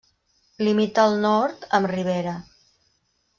Limita 0.67 1.03
al 1.09 1.13
nord 1.25 1.67
amb 1.81 1.91
Rivera. 1.93 2.35